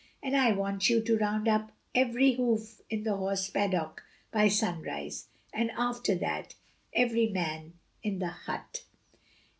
[0.23, 5.27] And I want you to round up every hoof in the horse paddock by sunrise,
[5.53, 6.55] and after that
[6.91, 8.81] every man in the hut!"